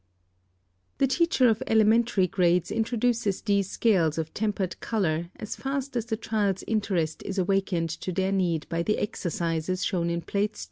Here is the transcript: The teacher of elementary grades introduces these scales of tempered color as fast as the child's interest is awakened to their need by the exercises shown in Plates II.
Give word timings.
The 0.97 1.05
teacher 1.05 1.47
of 1.47 1.61
elementary 1.67 2.25
grades 2.25 2.71
introduces 2.71 3.39
these 3.43 3.69
scales 3.69 4.17
of 4.17 4.33
tempered 4.33 4.79
color 4.79 5.29
as 5.35 5.55
fast 5.55 5.95
as 5.95 6.07
the 6.07 6.17
child's 6.17 6.63
interest 6.65 7.21
is 7.21 7.37
awakened 7.37 7.91
to 8.01 8.11
their 8.11 8.31
need 8.31 8.67
by 8.67 8.81
the 8.81 8.97
exercises 8.97 9.85
shown 9.85 10.09
in 10.09 10.21
Plates 10.23 10.57
II. 10.57 10.59